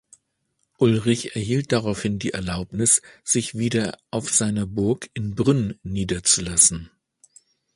Ulrich 0.79 1.35
erhielt 1.35 1.71
daraufhin 1.71 2.17
die 2.17 2.33
Erlaubnis, 2.33 3.03
sich 3.23 3.53
wieder 3.59 3.99
auf 4.09 4.31
seiner 4.31 4.65
Burg 4.65 5.11
in 5.13 5.35
Brünn 5.35 5.77
niederzulassen. 5.83 6.89